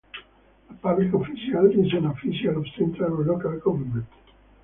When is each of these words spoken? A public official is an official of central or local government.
A 0.67 0.73
public 0.73 1.13
official 1.13 1.67
is 1.69 1.93
an 1.93 2.07
official 2.07 2.57
of 2.57 2.65
central 2.75 3.19
or 3.19 3.23
local 3.23 3.59
government. 3.59 4.07